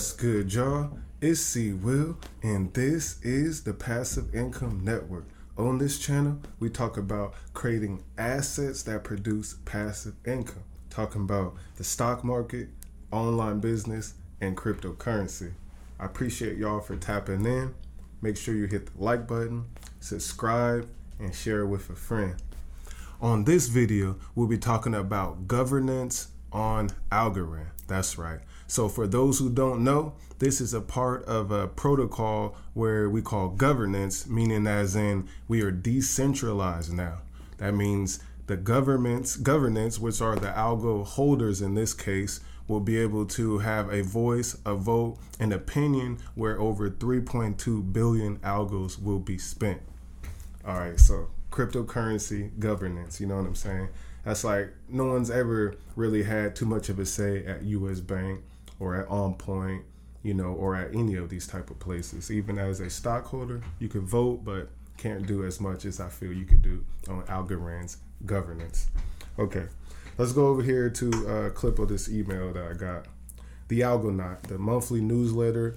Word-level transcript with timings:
What's 0.00 0.12
good, 0.12 0.54
y'all? 0.54 0.96
It's 1.20 1.40
C 1.40 1.74
Will, 1.74 2.16
and 2.42 2.72
this 2.72 3.20
is 3.22 3.64
the 3.64 3.74
Passive 3.74 4.34
Income 4.34 4.80
Network. 4.82 5.26
On 5.58 5.76
this 5.76 5.98
channel, 5.98 6.38
we 6.58 6.70
talk 6.70 6.96
about 6.96 7.34
creating 7.52 8.02
assets 8.16 8.82
that 8.84 9.04
produce 9.04 9.58
passive 9.66 10.14
income, 10.24 10.62
talking 10.88 11.24
about 11.24 11.52
the 11.76 11.84
stock 11.84 12.24
market, 12.24 12.70
online 13.12 13.60
business, 13.60 14.14
and 14.40 14.56
cryptocurrency. 14.56 15.52
I 15.98 16.06
appreciate 16.06 16.56
y'all 16.56 16.80
for 16.80 16.96
tapping 16.96 17.44
in. 17.44 17.74
Make 18.22 18.38
sure 18.38 18.54
you 18.54 18.64
hit 18.64 18.86
the 18.86 19.04
like 19.04 19.28
button, 19.28 19.66
subscribe, 20.00 20.88
and 21.18 21.34
share 21.34 21.60
it 21.60 21.66
with 21.66 21.90
a 21.90 21.94
friend. 21.94 22.36
On 23.20 23.44
this 23.44 23.68
video, 23.68 24.16
we'll 24.34 24.48
be 24.48 24.56
talking 24.56 24.94
about 24.94 25.46
governance 25.46 26.28
on 26.52 26.88
Algorand. 27.12 27.68
That's 27.90 28.16
right. 28.16 28.38
So, 28.68 28.88
for 28.88 29.08
those 29.08 29.40
who 29.40 29.50
don't 29.50 29.82
know, 29.82 30.12
this 30.38 30.60
is 30.60 30.72
a 30.72 30.80
part 30.80 31.24
of 31.24 31.50
a 31.50 31.66
protocol 31.66 32.54
where 32.72 33.10
we 33.10 33.20
call 33.20 33.48
governance, 33.48 34.28
meaning 34.28 34.68
as 34.68 34.94
in 34.94 35.28
we 35.48 35.60
are 35.62 35.72
decentralized 35.72 36.92
now. 36.92 37.22
That 37.56 37.74
means 37.74 38.20
the 38.46 38.56
governments, 38.56 39.34
governance, 39.34 39.98
which 39.98 40.20
are 40.20 40.36
the 40.36 40.52
algo 40.52 41.04
holders 41.04 41.60
in 41.60 41.74
this 41.74 41.92
case, 41.92 42.38
will 42.68 42.78
be 42.78 42.96
able 42.96 43.26
to 43.26 43.58
have 43.58 43.92
a 43.92 44.04
voice, 44.04 44.56
a 44.64 44.76
vote, 44.76 45.18
an 45.40 45.52
opinion 45.52 46.18
where 46.36 46.60
over 46.60 46.88
3.2 46.88 47.92
billion 47.92 48.38
algos 48.38 49.02
will 49.02 49.18
be 49.18 49.36
spent. 49.36 49.82
All 50.64 50.78
right, 50.78 51.00
so 51.00 51.26
cryptocurrency 51.50 52.56
governance, 52.60 53.20
you 53.20 53.26
know 53.26 53.38
what 53.38 53.46
I'm 53.46 53.56
saying? 53.56 53.88
That's 54.24 54.44
like 54.44 54.72
no 54.88 55.06
one's 55.06 55.30
ever 55.30 55.74
really 55.96 56.22
had 56.22 56.54
too 56.54 56.66
much 56.66 56.88
of 56.88 56.98
a 56.98 57.06
say 57.06 57.44
at 57.46 57.62
US 57.62 58.00
Bank 58.00 58.42
or 58.78 58.96
at 58.96 59.08
On 59.08 59.34
Point, 59.34 59.84
you 60.22 60.34
know, 60.34 60.52
or 60.52 60.76
at 60.76 60.94
any 60.94 61.14
of 61.16 61.28
these 61.28 61.46
type 61.46 61.70
of 61.70 61.78
places. 61.78 62.30
Even 62.30 62.58
as 62.58 62.80
a 62.80 62.90
stockholder, 62.90 63.62
you 63.78 63.88
can 63.88 64.06
vote, 64.06 64.44
but 64.44 64.68
can't 64.96 65.26
do 65.26 65.44
as 65.44 65.60
much 65.60 65.84
as 65.86 65.98
I 65.98 66.08
feel 66.08 66.32
you 66.32 66.44
could 66.44 66.62
do 66.62 66.84
on 67.08 67.22
Algorand's 67.22 67.96
governance. 68.26 68.88
Okay, 69.38 69.66
let's 70.18 70.32
go 70.32 70.48
over 70.48 70.62
here 70.62 70.90
to 70.90 71.46
a 71.46 71.50
clip 71.50 71.78
of 71.78 71.88
this 71.88 72.08
email 72.08 72.52
that 72.52 72.66
I 72.66 72.74
got. 72.74 73.06
The 73.68 73.82
Algonaut, 73.82 74.42
the 74.42 74.58
monthly 74.58 75.00
newsletter 75.00 75.76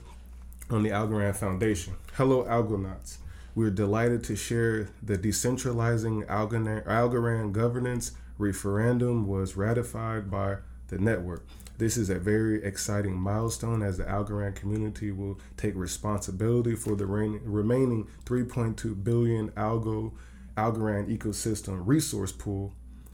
on 0.69 0.83
the 0.83 0.89
Algorand 0.89 1.35
Foundation. 1.37 1.93
Hello, 2.13 2.45
Algonauts. 2.45 3.19
We're 3.55 3.69
delighted 3.69 4.23
to 4.25 4.35
share 4.35 4.89
the 5.01 5.17
decentralizing 5.17 6.25
Algorand, 6.25 6.85
Algorand 6.85 7.51
governance 7.53 8.11
referendum 8.37 9.27
was 9.27 9.55
ratified 9.55 10.29
by 10.29 10.57
the 10.87 10.97
network. 10.97 11.45
This 11.77 11.97
is 11.97 12.09
a 12.09 12.19
very 12.19 12.63
exciting 12.63 13.15
milestone 13.15 13.81
as 13.81 13.97
the 13.97 14.03
Algorand 14.03 14.55
community 14.55 15.11
will 15.11 15.39
take 15.57 15.75
responsibility 15.75 16.75
for 16.75 16.95
the 16.95 17.05
remaining 17.05 18.07
3.2 18.25 19.03
billion 19.03 19.49
Algo 19.51 20.13
Algorand 20.55 21.15
ecosystem 21.15 21.81
resource 21.85 22.31
pool 22.31 22.73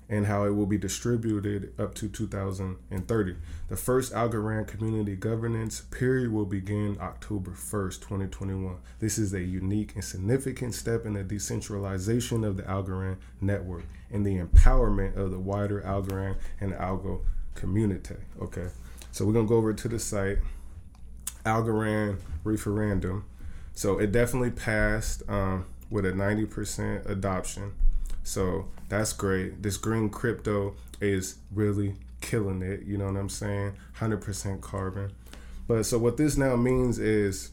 and 0.09 0.25
how 0.25 0.43
it 0.43 0.49
will 0.49 0.65
be 0.65 0.77
distributed 0.77 1.71
up 1.79 1.93
to 1.93 2.09
2030. 2.09 3.35
The 3.67 3.75
first 3.75 4.11
Algorand 4.11 4.67
community 4.67 5.15
governance 5.15 5.81
period 5.81 6.31
will 6.31 6.45
begin 6.45 6.97
October 6.99 7.51
1st, 7.51 8.01
2021. 8.01 8.77
This 8.99 9.19
is 9.19 9.33
a 9.33 9.41
unique 9.41 9.93
and 9.93 10.03
significant 10.03 10.73
step 10.73 11.05
in 11.05 11.13
the 11.13 11.23
decentralization 11.23 12.43
of 12.43 12.57
the 12.57 12.63
Algorand 12.63 13.17
network 13.39 13.83
and 14.11 14.25
the 14.25 14.39
empowerment 14.39 15.15
of 15.15 15.29
the 15.29 15.39
wider 15.39 15.81
Algorand 15.81 16.37
and 16.59 16.73
Algo 16.73 17.21
community. 17.53 18.15
Okay, 18.41 18.69
so 19.11 19.25
we're 19.25 19.33
gonna 19.33 19.47
go 19.47 19.57
over 19.57 19.73
to 19.73 19.87
the 19.87 19.99
site, 19.99 20.39
Algorand 21.45 22.17
referendum. 22.43 23.25
So 23.73 23.99
it 23.99 24.11
definitely 24.11 24.51
passed 24.51 25.21
um, 25.29 25.65
with 25.91 26.05
a 26.05 26.11
90% 26.11 27.07
adoption. 27.07 27.73
So 28.29 28.67
that's 28.89 29.11
great. 29.11 29.63
This 29.63 29.77
green 29.77 30.11
crypto 30.11 30.75
is 31.01 31.37
really 31.51 31.95
killing 32.21 32.61
it. 32.61 32.83
You 32.83 32.99
know 32.99 33.07
what 33.07 33.17
I'm 33.17 33.27
saying? 33.27 33.73
100% 33.97 34.61
carbon. 34.61 35.13
But 35.67 35.87
so 35.87 35.97
what 35.97 36.17
this 36.17 36.37
now 36.37 36.55
means 36.55 36.99
is 36.99 37.49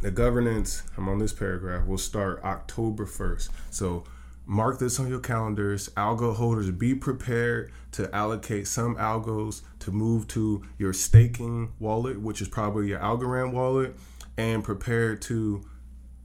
the 0.00 0.10
governance, 0.10 0.82
I'm 0.96 1.08
on 1.08 1.20
this 1.20 1.32
paragraph, 1.32 1.86
will 1.86 1.98
start 1.98 2.42
October 2.42 3.06
1st. 3.06 3.50
So 3.70 4.02
mark 4.44 4.80
this 4.80 4.98
on 4.98 5.06
your 5.08 5.20
calendars. 5.20 5.88
Algo 5.90 6.34
holders, 6.34 6.68
be 6.72 6.96
prepared 6.96 7.70
to 7.92 8.12
allocate 8.12 8.66
some 8.66 8.96
algos 8.96 9.62
to 9.78 9.92
move 9.92 10.26
to 10.28 10.64
your 10.78 10.92
staking 10.92 11.74
wallet, 11.78 12.20
which 12.20 12.42
is 12.42 12.48
probably 12.48 12.88
your 12.88 12.98
Algorand 12.98 13.52
wallet, 13.52 13.94
and 14.36 14.64
prepare 14.64 15.14
to 15.14 15.62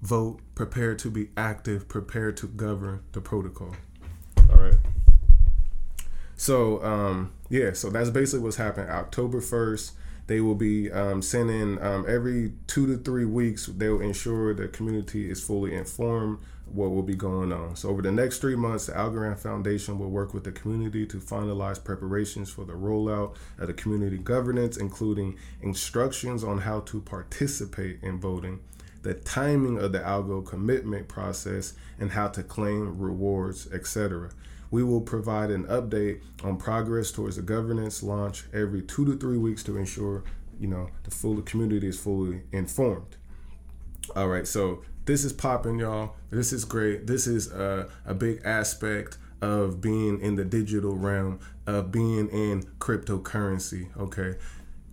vote, 0.02 0.40
prepare 0.56 0.96
to 0.96 1.10
be 1.10 1.30
active, 1.36 1.88
prepare 1.88 2.32
to 2.32 2.48
govern 2.48 3.02
the 3.12 3.22
protocol. 3.22 3.76
All 4.52 4.62
right. 4.62 4.78
So 6.36 6.84
um, 6.84 7.34
yeah, 7.50 7.74
so 7.74 7.90
that's 7.90 8.10
basically 8.10 8.44
what's 8.44 8.58
happening. 8.58 8.90
October 8.90 9.42
first, 9.42 9.94
they 10.28 10.42
will 10.42 10.56
be 10.56 10.92
um, 10.92 11.22
sending 11.22 11.82
um, 11.82 12.06
every 12.08 12.54
two 12.68 12.86
to 12.88 13.02
three 13.02 13.26
weeks. 13.26 13.66
They'll 13.66 14.02
ensure 14.02 14.54
the 14.54 14.68
community 14.68 15.30
is 15.30 15.42
fully 15.42 15.74
informed 15.74 16.40
what 16.72 16.92
will 16.92 17.04
be 17.04 17.16
going 17.16 17.54
on. 17.54 17.76
So 17.78 17.90
over 17.90 18.02
the 18.02 18.12
next 18.12 18.40
three 18.40 18.56
months, 18.56 18.88
the 18.88 18.92
Algorand 18.94 19.40
Foundation 19.40 19.98
will 19.98 20.10
work 20.10 20.34
with 20.34 20.44
the 20.44 20.52
community 20.52 21.06
to 21.08 21.18
finalize 21.18 21.82
preparations 21.82 22.50
for 22.50 22.66
the 22.66 22.74
rollout 22.74 23.36
of 23.58 23.68
the 23.68 23.74
community 23.74 24.18
governance, 24.18 24.76
including 24.76 25.38
instructions 25.62 26.44
on 26.44 26.60
how 26.60 26.82
to 26.82 27.00
participate 27.02 28.00
in 28.04 28.20
voting 28.20 28.60
the 29.04 29.14
timing 29.14 29.80
of 29.80 29.92
the 29.92 30.00
algo 30.00 30.46
commitment 30.46 31.08
process, 31.08 31.74
and 32.00 32.12
how 32.12 32.28
to 32.30 32.44
claim 32.44 32.98
rewards, 32.98 33.68
etc. 33.72 34.32
We 34.70 34.84
will 34.84 35.02
provide 35.02 35.50
an 35.50 35.66
update 35.66 36.22
on 36.44 36.58
progress 36.58 37.12
towards 37.12 37.38
the 37.38 37.42
governance 37.42 38.04
launch 38.04 38.46
every 38.54 38.82
two 38.82 39.06
to 39.06 39.18
three 39.18 39.38
weeks 39.38 39.64
to 39.64 39.78
ensure 39.78 40.24
you 40.60 40.68
know 40.68 40.90
the 41.04 41.12
full 41.12 41.42
community 41.42 41.88
is 41.88 42.00
fully 42.00 42.42
informed. 42.52 43.18
All 44.16 44.28
right, 44.28 44.48
so 44.48 44.84
this 45.06 45.24
is 45.24 45.34
popping, 45.34 45.80
y'all. 45.80 46.16
This 46.30 46.52
is 46.52 46.66
great. 46.66 47.08
This 47.08 47.28
is 47.28 47.52
a, 47.52 47.90
a 48.06 48.14
big 48.14 48.42
aspect 48.44 49.18
of 49.42 49.82
being 49.82 50.20
in 50.20 50.36
the 50.36 50.46
digital 50.46 50.96
realm, 50.96 51.40
of 51.66 51.92
being 51.92 52.28
in 52.30 52.64
cryptocurrency. 52.80 53.96
Okay, 53.98 54.38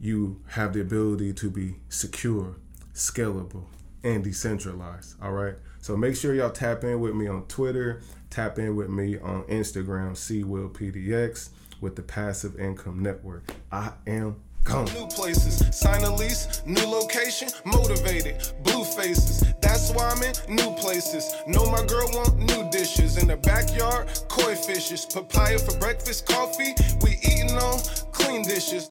you 0.00 0.40
have 0.48 0.72
the 0.72 0.80
ability 0.80 1.32
to 1.34 1.50
be 1.50 1.76
secure, 1.88 2.56
scalable, 2.92 3.64
and 4.04 4.22
decentralized. 4.22 5.16
All 5.20 5.32
right. 5.32 5.54
So 5.80 5.96
make 5.96 6.16
sure 6.16 6.34
y'all 6.34 6.50
tap 6.50 6.84
in 6.84 7.00
with 7.00 7.14
me 7.14 7.26
on 7.26 7.46
Twitter, 7.46 8.02
tap 8.30 8.58
in 8.58 8.76
with 8.76 8.88
me 8.88 9.18
on 9.18 9.42
Instagram, 9.44 10.16
C 10.16 10.44
Will 10.44 10.68
PDX 10.68 11.50
with 11.80 11.96
the 11.96 12.02
Passive 12.02 12.58
Income 12.58 13.02
Network. 13.02 13.44
I 13.72 13.92
am 14.06 14.36
gone. 14.64 14.86
New 14.94 15.06
places, 15.08 15.76
sign 15.76 16.02
a 16.04 16.14
lease, 16.14 16.62
new 16.66 16.86
location, 16.86 17.48
motivated, 17.64 18.52
blue 18.62 18.84
faces. 18.84 19.52
That's 19.60 19.90
why 19.92 20.08
I'm 20.08 20.22
in 20.22 20.34
new 20.48 20.74
places. 20.76 21.34
Know 21.46 21.66
my 21.70 21.84
girl 21.86 22.08
want 22.12 22.38
new 22.38 22.70
dishes 22.70 23.18
in 23.18 23.28
the 23.28 23.36
backyard, 23.36 24.08
koi 24.28 24.54
fishes, 24.54 25.04
papaya 25.06 25.58
for 25.58 25.78
breakfast, 25.78 26.26
coffee. 26.26 26.74
We 27.02 27.18
eating 27.22 27.56
on 27.58 27.80
clean 28.12 28.42
dishes. 28.42 28.90